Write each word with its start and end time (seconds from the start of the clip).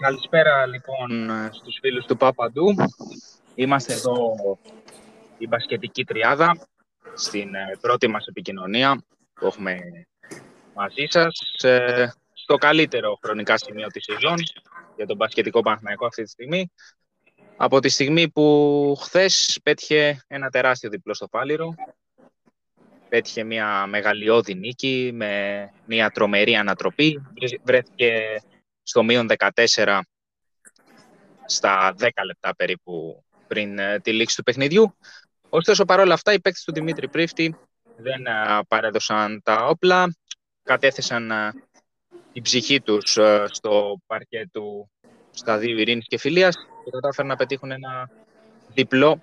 Καλησπέρα 0.00 0.66
λοιπόν 0.66 1.30
στους 1.52 1.78
φίλους 1.80 2.04
του 2.06 2.16
Παπαντού. 2.16 2.74
Είμαστε 3.54 3.92
εδώ 3.92 4.34
η 5.38 5.46
μπασκετική 5.46 6.04
τριάδα 6.04 6.68
στην 7.14 7.54
ε, 7.54 7.76
πρώτη 7.80 8.08
μας 8.08 8.26
επικοινωνία 8.26 9.04
που 9.34 9.46
έχουμε 9.46 9.78
μαζί 10.74 11.06
σας 11.08 11.38
στο 12.32 12.54
καλύτερο 12.56 13.18
χρονικά 13.22 13.58
σημείο 13.58 13.86
της 13.86 14.04
σεζόν 14.04 14.36
για 14.96 15.06
τον 15.06 15.16
μπασκετικό 15.16 15.60
Παναθηναϊκό 15.60 16.06
αυτή 16.06 16.22
τη 16.22 16.28
στιγμή. 16.28 16.72
Από 17.56 17.80
τη 17.80 17.88
στιγμή 17.88 18.28
που 18.28 18.96
χθες 19.00 19.60
πέτυχε 19.62 20.24
ένα 20.26 20.48
τεράστιο 20.48 20.90
διπλό 20.90 21.14
στο 21.14 21.28
Πάλιρο, 21.28 21.74
πέτυχε 23.08 23.44
μια 23.44 23.86
μεγαλειώδη 23.86 24.54
νίκη 24.54 25.10
με 25.14 25.62
μια 25.86 26.10
τρομερή 26.10 26.54
ανατροπή, 26.54 27.22
βρέθηκε 27.62 28.40
στο 28.88 29.02
μείον 29.02 29.26
14 29.36 30.00
στα 31.46 31.94
10 31.98 32.08
λεπτά 32.24 32.54
περίπου 32.56 33.24
πριν 33.46 33.78
ε, 33.78 34.00
τη 34.00 34.12
λήξη 34.12 34.36
του 34.36 34.42
παιχνιδιού. 34.42 34.96
Ωστόσο, 35.48 35.84
παρόλα 35.84 36.14
αυτά, 36.14 36.32
οι 36.32 36.40
παίκτες 36.40 36.64
του 36.64 36.72
Δημήτρη 36.72 37.08
Πρίφτη 37.08 37.56
δεν 37.96 38.26
ε, 38.26 38.60
παρέδωσαν 38.68 39.42
τα 39.42 39.66
όπλα, 39.66 40.16
κατέθεσαν 40.62 41.30
ε, 41.30 41.52
την 42.32 42.42
ψυχή 42.42 42.80
τους 42.80 43.18
στο 43.44 44.00
παρκέ 44.06 44.48
του 44.52 44.90
σταδίου 45.30 45.78
ειρήνης 45.78 46.06
και 46.06 46.18
φιλίας 46.18 46.56
και 46.84 46.90
κατάφεραν 46.90 47.30
να 47.30 47.36
πετύχουν 47.36 47.70
ένα 47.70 48.10
διπλό 48.68 49.22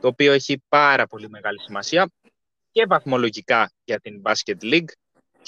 το 0.00 0.08
οποίο 0.08 0.32
έχει 0.32 0.62
πάρα 0.68 1.06
πολύ 1.06 1.28
μεγάλη 1.28 1.60
σημασία 1.60 2.10
και 2.70 2.86
βαθμολογικά 2.86 3.70
για 3.84 4.00
την 4.00 4.22
Basket 4.24 4.62
League 4.62 4.88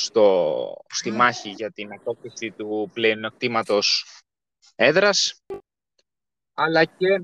στο, 0.00 0.76
στη 0.88 1.10
μάχη 1.10 1.50
για 1.50 1.70
την 1.70 1.92
απόκτηση 1.92 2.50
του 2.50 2.90
πλεονεκτήματος 2.92 4.06
έδρας 4.74 5.42
αλλά 6.54 6.84
και 6.84 7.22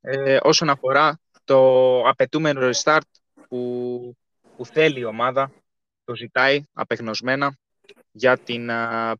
ε, 0.00 0.38
όσον 0.42 0.68
αφορά 0.70 1.20
το 1.44 2.00
απαιτούμενο 2.08 2.70
restart 2.72 3.00
που, 3.48 4.16
που 4.56 4.66
θέλει 4.66 5.00
η 5.00 5.04
ομάδα, 5.04 5.52
το 6.04 6.14
ζητάει 6.14 6.62
απεγνωσμένα 6.72 7.58
για 8.12 8.38
την 8.38 8.70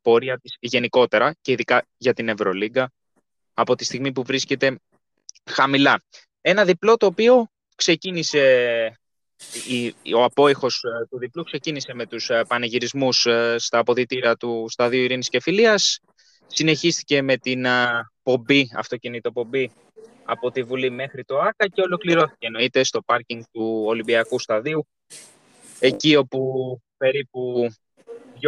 πορεία 0.02 0.38
της 0.38 0.56
γενικότερα 0.60 1.34
και 1.40 1.52
ειδικά 1.52 1.86
για 1.96 2.14
την 2.14 2.28
Ευρωλίγκα 2.28 2.92
από 3.54 3.74
τη 3.74 3.84
στιγμή 3.84 4.12
που 4.12 4.22
βρίσκεται 4.22 4.80
χαμηλά. 5.50 6.02
Ένα 6.40 6.64
διπλό 6.64 6.96
το 6.96 7.06
οποίο 7.06 7.46
ξεκίνησε 7.74 9.00
ο 10.16 10.24
απόϊχος 10.24 10.84
ε, 10.84 11.06
του 11.10 11.18
διπλού 11.18 11.42
ξεκίνησε 11.42 11.94
με 11.94 12.06
τους 12.06 12.30
ε, 12.30 12.44
πανηγυρισμούς 12.48 13.26
ε, 13.26 13.56
στα 13.58 13.78
αποδητήρα 13.78 14.36
του 14.36 14.66
Σταδίου 14.68 15.02
Ειρήνης 15.02 15.28
και 15.28 15.40
Φιλίας. 15.40 15.98
Συνεχίστηκε 16.46 17.22
με 17.22 17.36
την 17.36 17.66
πομπή, 18.22 18.70
αυτοκίνητο 18.76 19.32
πομπή 19.32 19.72
από 20.24 20.50
τη 20.50 20.62
Βουλή 20.62 20.90
μέχρι 20.90 21.24
το 21.24 21.38
ΆΚΑ 21.38 21.68
και 21.68 21.80
ολοκληρώθηκε 21.80 22.46
εννοείται 22.46 22.84
στο 22.84 23.02
πάρκινγκ 23.02 23.42
του 23.52 23.82
Ολυμπιακού 23.86 24.38
Σταδίου 24.38 24.86
εκεί 25.78 26.16
όπου 26.16 26.80
περίπου 26.96 27.66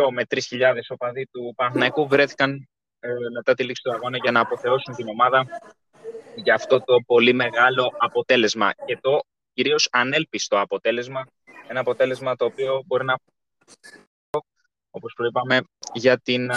2 0.08 0.12
με 0.12 0.22
3 0.34 0.38
χιλιάδες 0.40 0.90
οπαδοί 0.90 1.26
του 1.32 1.52
Παναθηναϊκού 1.56 2.08
βρέθηκαν 2.08 2.68
μετά 3.34 3.54
τη 3.54 3.64
λήξη 3.64 3.82
του 3.82 3.92
αγώνα 3.92 4.16
για 4.16 4.30
να 4.30 4.40
αποθεώσουν 4.40 4.94
την 4.94 5.08
ομάδα 5.08 5.46
για 6.34 6.54
αυτό 6.54 6.80
το 6.84 7.00
πολύ 7.06 7.32
μεγάλο 7.32 7.92
αποτέλεσμα. 7.98 8.72
Και 8.86 8.98
το 9.00 9.20
κυρίως 9.54 9.88
ανέλπιστο 9.92 10.60
αποτέλεσμα. 10.60 11.26
Ένα 11.68 11.80
αποτέλεσμα 11.80 12.36
το 12.36 12.44
οποίο 12.44 12.82
μπορεί 12.86 13.04
να 13.04 13.16
όπως 14.90 15.12
προείπαμε, 15.16 15.60
για 15.92 16.18
την 16.18 16.50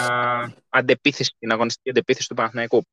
αντεπίθεση, 0.68 1.34
την 1.38 1.52
αγωνιστική 1.52 1.90
αντεπίθεση 1.90 2.28
του 2.28 2.34
Παναθηναϊκού. 2.34 2.86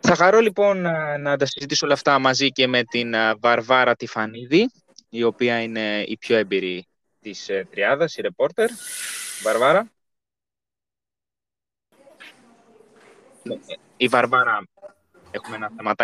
Θα 0.00 0.14
χαρώ 0.14 0.40
λοιπόν 0.40 0.80
να 1.20 1.36
τα 1.36 1.46
συζητήσω 1.46 1.86
όλα 1.86 1.94
αυτά 1.94 2.18
μαζί 2.18 2.48
και 2.48 2.66
με 2.66 2.84
την 2.84 3.14
Βαρβάρα 3.38 3.94
Τιφανίδη, 3.94 4.70
η 5.08 5.22
οποία 5.22 5.62
είναι 5.62 6.02
η 6.06 6.16
πιο 6.16 6.36
έμπειρη 6.36 6.86
της 7.20 7.48
ε, 7.48 7.66
τριάδας, 7.70 8.16
η 8.16 8.20
ρεπόρτερ. 8.20 8.70
Βαρβάρα. 9.42 9.90
Ναι, 13.42 13.54
η 13.96 14.08
Βαρβάρα 14.08 14.62
έχουμε 15.30 15.56
ένα 15.56 15.70
θεματάκι 15.76 16.00